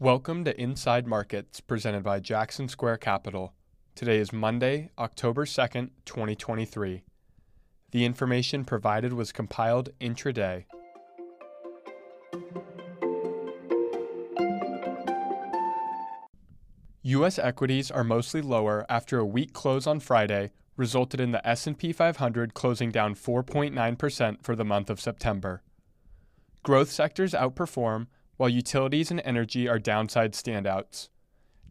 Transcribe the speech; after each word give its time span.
Welcome 0.00 0.44
to 0.44 0.60
Inside 0.60 1.06
Markets 1.06 1.60
presented 1.60 2.02
by 2.02 2.18
Jackson 2.18 2.68
Square 2.68 2.96
Capital. 2.96 3.54
Today 3.94 4.18
is 4.18 4.32
Monday, 4.32 4.90
October 4.98 5.44
2nd, 5.44 5.90
2023. 6.04 7.04
The 7.92 8.04
information 8.04 8.64
provided 8.64 9.12
was 9.12 9.30
compiled 9.30 9.90
intraday. 10.00 10.64
US 17.02 17.38
equities 17.38 17.92
are 17.92 18.02
mostly 18.02 18.42
lower 18.42 18.84
after 18.88 19.20
a 19.20 19.24
weak 19.24 19.52
close 19.52 19.86
on 19.86 20.00
Friday 20.00 20.50
resulted 20.76 21.20
in 21.20 21.30
the 21.30 21.46
S&P 21.46 21.92
500 21.92 22.52
closing 22.52 22.90
down 22.90 23.14
4.9% 23.14 24.42
for 24.42 24.56
the 24.56 24.64
month 24.64 24.90
of 24.90 25.00
September. 25.00 25.62
Growth 26.64 26.90
sectors 26.90 27.32
outperform 27.32 28.08
while 28.36 28.48
utilities 28.48 29.10
and 29.10 29.20
energy 29.24 29.68
are 29.68 29.78
downside 29.78 30.32
standouts. 30.32 31.08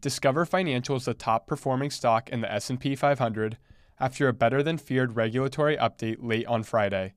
Discover 0.00 0.46
Financial 0.46 0.96
is 0.96 1.06
the 1.06 1.14
top 1.14 1.46
performing 1.46 1.90
stock 1.90 2.28
in 2.30 2.40
the 2.40 2.52
S&P 2.52 2.94
500 2.94 3.58
after 3.98 4.28
a 4.28 4.32
better 4.32 4.62
than 4.62 4.76
feared 4.76 5.16
regulatory 5.16 5.76
update 5.76 6.18
late 6.20 6.46
on 6.46 6.62
Friday. 6.62 7.14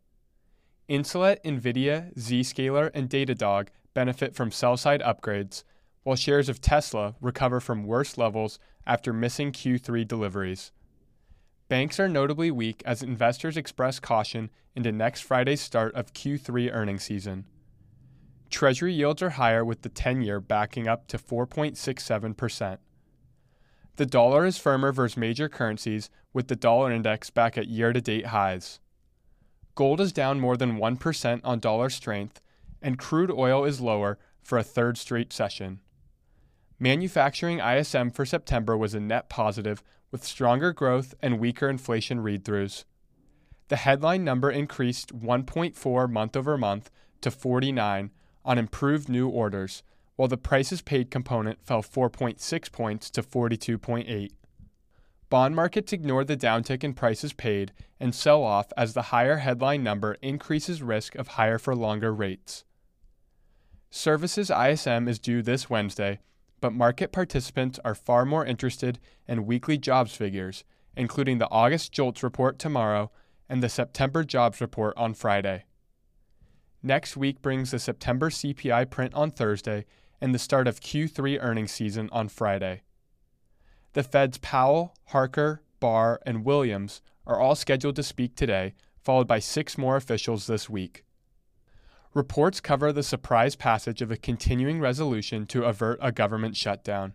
Insulet, 0.90 1.44
Nvidia, 1.44 2.16
Zscaler, 2.16 2.90
and 2.94 3.10
Datadog 3.10 3.68
benefit 3.94 4.36
from 4.36 4.52
sell-side 4.52 5.02
upgrades, 5.02 5.64
while 6.04 6.16
shares 6.16 6.48
of 6.48 6.62
Tesla 6.62 7.16
recover 7.20 7.59
from 7.59 7.84
worse 7.84 8.18
levels 8.18 8.59
after 8.86 9.12
missing 9.12 9.52
Q3 9.52 10.08
deliveries. 10.08 10.72
Banks 11.68 12.00
are 12.00 12.08
notably 12.08 12.50
weak 12.50 12.82
as 12.86 13.04
investors 13.04 13.58
express 13.58 14.00
caution 14.00 14.50
into 14.73 14.94
next 14.94 15.22
Friday's 15.22 15.59
start 15.59 15.94
of 15.95 16.14
Q3 16.14 16.73
earnings 16.73 17.04
season. 17.04 17.45
Treasury 18.50 18.94
yields 18.94 19.22
are 19.22 19.32
higher 19.32 19.64
with 19.64 19.82
the 19.82 19.90
10 19.90 20.22
year 20.22 20.40
backing 20.40 20.88
up 20.88 21.08
to 21.08 21.18
4.67%. 21.18 22.78
The 23.98 24.06
dollar 24.06 24.45
is 24.45 24.58
firmer 24.58 24.92
versus 24.92 25.17
major 25.17 25.50
currencies, 25.50 26.09
with 26.31 26.48
the 26.48 26.56
dollar 26.56 26.92
index 26.92 27.30
back 27.30 27.58
at 27.58 27.68
year 27.68 27.94
to 27.94 28.00
date 28.00 28.28
highs. 28.28 28.80
Gold 29.73 30.00
is 30.00 30.14
down 30.14 30.40
more 30.40 30.56
than 30.56 30.78
1% 30.78 31.42
on 31.44 31.59
dollar 31.59 31.90
strength, 31.90 32.42
and 32.81 33.00
crude 33.00 33.31
oil 33.31 33.66
is 33.66 33.81
lower 33.81 34.20
for 34.44 34.58
a 34.58 34.64
third 34.64 34.98
straight 34.98 35.34
session. 35.34 35.80
Manufacturing 36.80 37.59
ISM 37.59 38.12
for 38.12 38.23
September 38.23 38.78
was 38.78 38.94
a 38.94 39.00
net 39.00 39.30
positive, 39.30 39.84
with 40.12 40.23
stronger 40.23 40.72
growth 40.72 41.16
and 41.22 41.40
weaker 41.40 41.68
inflation 41.68 42.22
read 42.22 42.45
throughs. 42.45 42.86
The 43.70 43.78
headline 43.78 44.23
number 44.23 44.52
increased 44.52 45.14
1.4 45.14 46.09
month 46.09 46.38
over 46.38 46.58
month 46.58 46.92
to 47.22 47.31
49 47.31 48.12
on 48.48 48.58
improved 48.58 49.09
new 49.09 49.28
orders, 49.28 49.84
while 50.16 50.30
the 50.30 50.38
prices 50.38 50.81
paid 50.81 51.12
component 51.12 51.64
fell 51.64 51.84
4.6 51.84 52.72
points 52.72 53.12
to 53.12 53.22
42.8. 53.22 54.31
Bond 55.30 55.56
markets 55.56 55.92
ignore 55.92 56.23
the 56.23 56.38
downtick 56.38 56.86
in 56.86 56.94
prices 56.94 57.34
paid 57.34 57.73
and 58.00 58.16
sell 58.16 58.44
off 58.44 58.72
as 58.78 58.94
the 58.94 59.03
higher 59.14 59.38
headline 59.38 59.84
number 59.84 60.16
increases 60.22 60.81
risk 60.81 61.16
of 61.16 61.28
higher 61.30 61.59
for 61.59 61.75
longer 61.75 62.14
rates. 62.14 62.64
Services 63.90 64.50
ISM 64.50 65.09
is 65.09 65.20
due 65.20 65.42
this 65.42 65.70
Wednesday, 65.70 66.20
but 66.62 66.73
market 66.73 67.12
participants 67.12 67.80
are 67.84 67.95
far 67.95 68.25
more 68.25 68.45
interested 68.45 69.00
in 69.28 69.45
weekly 69.45 69.78
jobs 69.78 70.16
figures, 70.16 70.64
including 70.95 71.38
the 71.38 71.50
August 71.52 71.92
JOLTS 71.92 72.23
report 72.23 72.58
tomorrow 72.58 73.12
and 73.50 73.62
the 73.62 73.70
September 73.70 74.23
jobs 74.23 74.62
report 74.62 74.94
on 74.95 75.14
Friday. 75.14 75.66
Next 76.83 77.17
week 77.17 77.42
brings 77.42 77.72
the 77.72 77.80
September 77.80 78.30
CPI 78.30 78.89
print 78.89 79.14
on 79.14 79.31
Thursday 79.31 79.86
and 80.22 80.33
the 80.33 80.39
start 80.39 80.67
of 80.67 80.80
Q3 80.80 81.38
earnings 81.42 81.72
season 81.72 82.09
on 82.11 82.28
Friday. 82.28 82.81
The 83.94 84.03
Fed's 84.03 84.38
Powell, 84.38 84.95
Harker, 85.06 85.64
Barr, 85.80 86.19
and 86.25 86.45
Williams 86.45 87.02
are 87.25 87.39
all 87.39 87.56
scheduled 87.56 87.96
to 87.96 88.03
speak 88.03 88.35
today, 88.35 88.74
followed 89.03 89.28
by 89.28 89.40
six 89.40 89.78
more 89.78 89.96
officials 89.96 90.47
this 90.47 90.69
week. 90.69 91.03
Reports 92.13 92.59
cover 92.59 92.91
the 92.91 93.03
surprise 93.03 93.56
passage 93.56 94.02
of 94.02 94.12
a 94.12 94.18
continuing 94.18 94.79
resolution 94.79 95.46
to 95.47 95.66
avert 95.66 96.00
a 96.02 96.12
government 96.12 96.56
shutdown. 96.56 97.13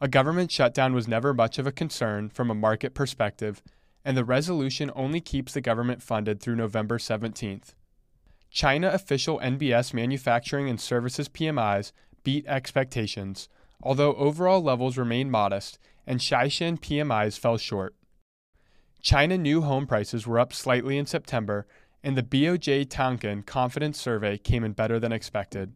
A 0.00 0.08
government 0.08 0.50
shutdown 0.50 0.94
was 0.94 1.08
never 1.08 1.34
much 1.34 1.58
of 1.58 1.66
a 1.66 1.72
concern 1.72 2.28
from 2.28 2.50
a 2.50 2.54
market 2.54 2.94
perspective, 2.94 3.62
and 4.04 4.16
the 4.16 4.24
resolution 4.24 4.90
only 4.94 5.20
keeps 5.20 5.52
the 5.52 5.60
government 5.60 6.02
funded 6.02 6.40
through 6.40 6.56
November 6.56 6.98
17th. 6.98 7.74
China 8.50 8.88
official 8.88 9.38
NBS 9.40 9.92
manufacturing 9.92 10.68
and 10.68 10.80
services 10.80 11.28
PMIs 11.28 11.92
beat 12.24 12.46
expectations, 12.46 13.48
although 13.82 14.14
overall 14.14 14.62
levels 14.62 14.98
remain 14.98 15.30
modest 15.30 15.78
and 16.06 16.20
Caixin 16.20 16.80
PMIs 16.80 17.38
fell 17.38 17.58
short. 17.58 17.94
China 19.02 19.38
new 19.38 19.60
home 19.60 19.86
prices 19.86 20.26
were 20.26 20.40
up 20.40 20.52
slightly 20.52 20.96
in 20.98 21.06
September, 21.06 21.66
and 22.02 22.16
the 22.16 22.22
BOJ 22.22 22.86
Tankan 22.86 23.44
confidence 23.44 24.00
survey 24.00 24.38
came 24.38 24.64
in 24.64 24.72
better 24.72 24.98
than 24.98 25.12
expected. 25.12 25.72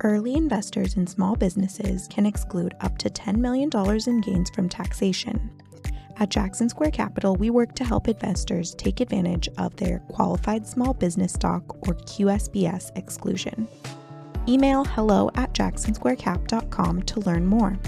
Early 0.00 0.34
investors 0.34 0.94
in 0.94 1.06
small 1.06 1.34
businesses 1.34 2.06
can 2.08 2.26
exclude 2.26 2.74
up 2.80 2.98
to 2.98 3.08
$10 3.08 3.36
million 3.36 3.70
in 4.06 4.20
gains 4.20 4.50
from 4.50 4.68
taxation. 4.68 5.50
At 6.20 6.30
Jackson 6.30 6.68
Square 6.68 6.90
Capital, 6.90 7.36
we 7.36 7.48
work 7.48 7.76
to 7.76 7.84
help 7.84 8.08
investors 8.08 8.74
take 8.74 9.00
advantage 9.00 9.48
of 9.56 9.76
their 9.76 10.00
qualified 10.00 10.66
small 10.66 10.92
business 10.92 11.32
stock 11.32 11.76
or 11.86 11.94
QSBS 11.94 12.96
exclusion. 12.96 13.68
Email 14.48 14.84
hello 14.84 15.30
at 15.36 15.54
jacksonsquarecap.com 15.54 17.02
to 17.02 17.20
learn 17.20 17.46
more. 17.46 17.78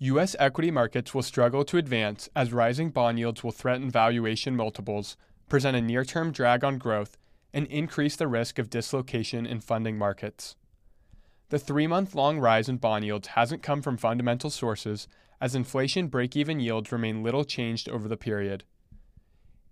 U.S. 0.00 0.36
equity 0.38 0.70
markets 0.70 1.12
will 1.12 1.24
struggle 1.24 1.64
to 1.64 1.76
advance 1.76 2.28
as 2.36 2.52
rising 2.52 2.90
bond 2.90 3.18
yields 3.18 3.42
will 3.42 3.50
threaten 3.50 3.90
valuation 3.90 4.54
multiples, 4.54 5.16
present 5.48 5.76
a 5.76 5.80
near 5.80 6.04
term 6.04 6.30
drag 6.30 6.62
on 6.62 6.78
growth, 6.78 7.18
and 7.52 7.66
increase 7.66 8.14
the 8.14 8.28
risk 8.28 8.60
of 8.60 8.70
dislocation 8.70 9.44
in 9.44 9.58
funding 9.58 9.98
markets. 9.98 10.54
The 11.50 11.58
three 11.58 11.86
month 11.86 12.14
long 12.14 12.38
rise 12.38 12.68
in 12.68 12.76
bond 12.76 13.06
yields 13.06 13.28
hasn't 13.28 13.62
come 13.62 13.80
from 13.80 13.96
fundamental 13.96 14.50
sources, 14.50 15.08
as 15.40 15.54
inflation 15.54 16.08
break 16.08 16.36
even 16.36 16.60
yields 16.60 16.92
remain 16.92 17.22
little 17.22 17.44
changed 17.44 17.88
over 17.88 18.06
the 18.06 18.18
period. 18.18 18.64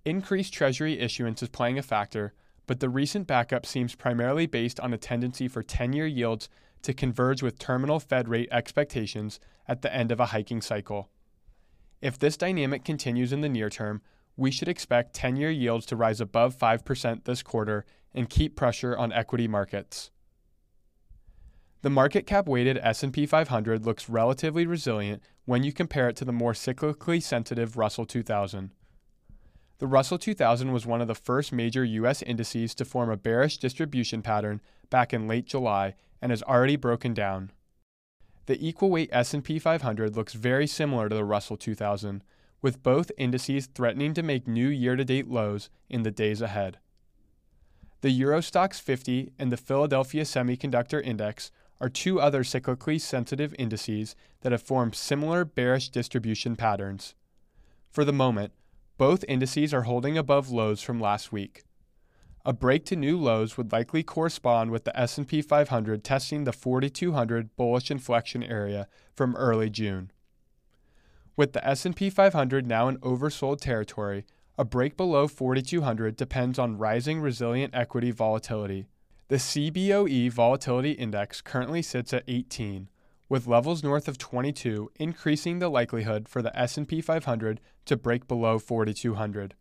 Increased 0.05 0.55
Treasury 0.55 0.99
issuance 0.99 1.43
is 1.43 1.51
playing 1.51 1.79
a 1.79 1.83
factor, 1.83 2.33
but 2.67 2.81
the 2.81 2.89
recent 2.89 3.27
backup 3.27 3.67
seems 3.67 3.95
primarily 3.95 4.47
based 4.47 4.81
on 4.81 4.95
a 4.95 4.99
tendency 4.99 5.49
for 5.49 5.63
10 5.63 5.93
year 5.93 6.07
yields 6.07 6.49
to 6.81 6.95
converge 6.95 7.43
with 7.43 7.59
terminal 7.59 8.01
Fed 8.01 8.29
rate 8.29 8.49
expectations 8.51 9.39
at 9.69 9.83
the 9.83 9.95
end 9.95 10.11
of 10.11 10.21
a 10.21 10.27
hiking 10.27 10.63
cycle. 10.63 11.11
If 12.01 12.19
this 12.19 12.37
dynamic 12.39 12.85
continues 12.85 13.33
in 13.33 13.43
the 13.43 13.49
near 13.49 13.69
term, 13.69 14.01
we 14.37 14.51
should 14.51 14.69
expect 14.69 15.15
10 15.15 15.37
year 15.37 15.51
yields 15.51 15.85
to 15.87 15.97
rise 15.97 16.23
above 16.23 16.57
5% 16.57 17.25
this 17.25 17.43
quarter 17.43 17.85
and 18.15 18.31
keep 18.31 18.57
pressure 18.57 18.97
on 18.97 19.13
equity 19.13 19.49
markets. 19.49 20.11
The 21.83 21.91
market 21.91 22.27
cap 22.27 22.49
weighted 22.49 22.79
S&P 22.83 23.27
500 23.27 23.85
looks 23.85 24.09
relatively 24.09 24.67
resilient 24.67 25.23
when 25.45 25.63
you 25.63 25.73
compare 25.73 26.09
it 26.09 26.17
to 26.17 26.25
the 26.25 26.33
more 26.33 26.53
cyclically 26.53 27.23
sensitive 27.23 27.77
Russell 27.77 28.07
2000. 28.07 28.73
The 29.79 29.87
Russell 29.87 30.19
2000 30.19 30.73
was 30.73 30.87
one 30.87 31.03
of 31.03 31.09
the 31.09 31.15
first 31.15 31.53
major 31.53 31.85
US 31.85 32.23
indices 32.23 32.75
to 32.77 32.85
form 32.85 33.11
a 33.11 33.17
bearish 33.17 33.59
distribution 33.59 34.23
pattern 34.23 34.63
back 34.89 35.13
in 35.13 35.29
late 35.29 35.45
July 35.45 35.95
and 36.23 36.33
has 36.33 36.43
already 36.43 36.77
broken 36.77 37.13
down. 37.13 37.53
The 38.47 38.67
equal 38.67 38.91
weight 38.91 39.11
S&P 39.13 39.59
500 39.59 40.17
looks 40.17 40.33
very 40.33 40.67
similar 40.67 41.09
to 41.09 41.15
the 41.15 41.25
Russell 41.25 41.57
2000, 41.57 42.25
with 42.63 42.83
both 42.83 43.13
indices 43.19 43.67
threatening 43.67 44.15
to 44.15 44.23
make 44.23 44.49
new 44.49 44.69
year-to-date 44.69 45.29
lows 45.29 45.69
in 45.91 46.05
the 46.05 46.11
days 46.11 46.41
ahead. 46.41 46.79
The 48.01 48.11
Euro 48.11 48.39
Stoxx 48.39 48.81
50 48.81 49.33
and 49.39 49.53
the 49.53 49.57
Philadelphia 49.57 50.23
Semiconductor 50.23 51.05
Index 51.05 51.51
are 51.81 51.89
two 51.89 52.21
other 52.21 52.43
cyclically 52.43 53.01
sensitive 53.01 53.55
indices 53.59 54.17
that 54.41 54.53
have 54.53 54.63
formed 54.63 54.95
similar 54.95 55.45
bearish 55.45 55.89
distribution 55.91 56.57
patterns. 56.57 57.15
For 57.91 58.05
the 58.05 58.13
moment, 58.13 58.53
both 58.99 59.25
indices 59.29 59.75
are 59.75 59.83
holding 59.83 60.17
above 60.17 60.51
lows 60.51 60.81
from 60.81 61.01
last 61.01 61.33
week. 61.33 61.65
A 62.45 62.53
break 62.53 62.85
to 62.87 62.97
new 62.97 63.19
lows 63.19 63.57
would 63.57 63.73
likely 63.73 64.03
correspond 64.03 64.71
with 64.71 64.85
the 64.85 64.99
S&P 64.99 65.43
500 65.43 66.05
testing 66.05 66.45
the 66.45 66.53
4200 66.53 67.57
bullish 67.57 67.91
inflection 67.91 68.43
area 68.43 68.87
from 69.15 69.35
early 69.37 69.69
June. 69.69 70.13
With 71.37 71.53
the 71.53 71.67
S&P 71.67 72.09
500 72.09 72.67
now 72.67 72.89
in 72.89 72.99
oversold 72.99 73.61
territory, 73.61 74.25
a 74.57 74.65
break 74.65 74.97
below 74.97 75.29
4200 75.29 76.17
depends 76.17 76.59
on 76.59 76.79
rising 76.79 77.21
resilient 77.21 77.75
equity 77.75 78.11
volatility 78.11 78.87
the 79.29 79.37
CBOE 79.37 80.31
Volatility 80.31 80.93
Index 80.93 81.41
currently 81.41 81.83
sits 81.83 82.13
at 82.13 82.23
18, 82.29 82.89
with 83.29 83.49
levels 83.49 83.83
north 83.83 84.07
of 84.07 84.19
22 84.19 84.91
increasing 84.97 85.59
the 85.59 85.69
likelihood 85.69 86.29
for 86.29 86.43
the 86.43 86.57
S&P 86.57 87.01
500 87.01 87.61
to 87.87 87.97
break 87.97 88.29
below 88.29 88.61
4200. 88.61 89.55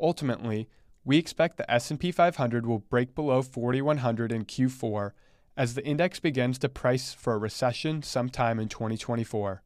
Ultimately, 0.00 0.68
we 1.04 1.16
expect 1.16 1.58
the 1.58 1.70
S&P 1.70 2.10
500 2.10 2.66
will 2.66 2.80
break 2.80 3.14
below 3.14 3.40
4100 3.40 4.32
in 4.32 4.44
Q4 4.44 5.12
as 5.56 5.74
the 5.74 5.86
index 5.86 6.18
begins 6.18 6.58
to 6.58 6.68
price 6.68 7.14
for 7.14 7.34
a 7.34 7.38
recession 7.38 8.02
sometime 8.02 8.58
in 8.58 8.68
2024. 8.68 9.62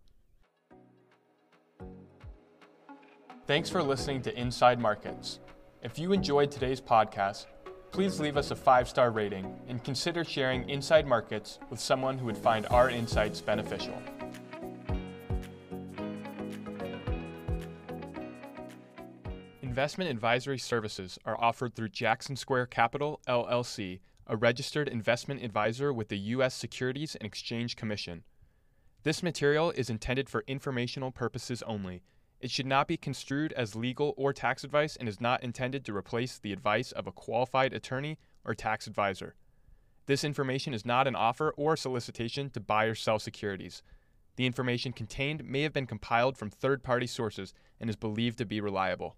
Thanks 3.46 3.70
for 3.70 3.82
listening 3.82 4.20
to 4.23 4.38
Inside 4.38 4.79
Markets. 4.79 5.41
If 5.82 5.99
you 5.99 6.12
enjoyed 6.12 6.50
today's 6.50 6.81
podcast, 6.81 7.46
please 7.92 8.20
leave 8.20 8.37
us 8.37 8.50
a 8.50 8.56
five 8.56 8.88
star 8.88 9.10
rating 9.10 9.58
and 9.69 9.82
consider 9.82 10.25
sharing 10.25 10.69
Inside 10.69 11.06
Markets 11.06 11.58
with 11.70 11.81
someone 11.81 12.19
who 12.19 12.26
would 12.26 12.38
find 12.38 12.66
our 12.66 12.88
insights 12.88 13.40
beneficial. 13.40 14.00
Investment 19.62 20.10
advisory 20.10 20.58
services 20.58 21.19
are 21.25 21.40
offered 21.40 21.75
through 21.75 21.88
Jackson 21.88 22.37
Square 22.37 22.66
Capital, 22.66 23.20
LLC, 23.28 24.00
a 24.26 24.36
registered 24.36 24.88
investment 24.88 25.43
advisor 25.43 25.93
with 25.93 26.08
the 26.08 26.19
U.S. 26.19 26.54
Securities 26.54 27.16
and 27.16 27.26
Exchange 27.26 27.76
Commission. 27.76 28.25
This 29.02 29.22
material 29.22 29.70
is 29.70 29.88
intended 29.88 30.28
for 30.28 30.44
informational 30.46 31.10
purposes 31.10 31.62
only. 31.62 32.02
It 32.40 32.50
should 32.50 32.66
not 32.66 32.88
be 32.88 32.96
construed 32.96 33.52
as 33.52 33.76
legal 33.76 34.14
or 34.16 34.32
tax 34.32 34.64
advice 34.64 34.96
and 34.96 35.08
is 35.08 35.20
not 35.20 35.44
intended 35.44 35.84
to 35.84 35.96
replace 35.96 36.38
the 36.38 36.52
advice 36.52 36.90
of 36.90 37.06
a 37.06 37.12
qualified 37.12 37.75
attorney 37.75 38.19
or 38.44 38.54
tax 38.54 38.87
advisor. 38.87 39.34
This 40.06 40.25
information 40.25 40.72
is 40.72 40.87
not 40.87 41.06
an 41.06 41.14
offer 41.14 41.52
or 41.56 41.76
solicitation 41.76 42.48
to 42.50 42.60
buy 42.60 42.87
or 42.87 42.94
sell 42.94 43.19
securities. 43.19 43.82
The 44.37 44.46
information 44.46 44.92
contained 44.92 45.44
may 45.44 45.62
have 45.62 45.75
been 45.75 45.87
compiled 45.87 46.38
from 46.38 46.48
third 46.48 46.82
party 46.82 47.06
sources 47.06 47.52
and 47.78 47.90
is 47.90 47.96
believed 47.96 48.38
to 48.38 48.46
be 48.46 48.60
reliable. 48.60 49.16